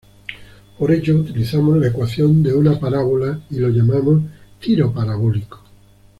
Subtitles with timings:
[0.79, 4.23] Por ello utilizamos la ecuación de una parábola y lo llamamos
[4.59, 5.61] "tiro parabólico".